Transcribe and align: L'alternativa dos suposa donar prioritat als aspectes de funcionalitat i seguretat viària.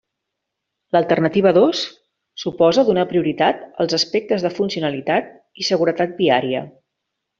L'alternativa 0.95 1.51
dos 1.57 1.81
suposa 2.43 2.85
donar 2.87 3.05
prioritat 3.11 3.61
als 3.85 3.95
aspectes 3.99 4.47
de 4.47 4.53
funcionalitat 4.61 5.31
i 5.65 5.69
seguretat 5.69 6.17
viària. 6.23 6.65